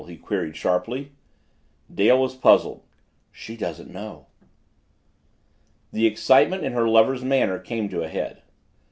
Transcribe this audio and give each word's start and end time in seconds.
he 0.07 0.17
queried 0.17 0.57
sharply. 0.57 1.11
Dale 1.93 2.19
was 2.19 2.33
puzzled. 2.33 2.81
"She 3.31 3.55
doesn't 3.55 3.91
know." 3.93 4.25
The 5.93 6.07
excitement 6.07 6.63
in 6.63 6.73
her 6.73 6.87
lover's 6.89 7.23
manner 7.23 7.59
came 7.59 7.87
to 7.89 8.01
a 8.01 8.07
head. 8.07 8.41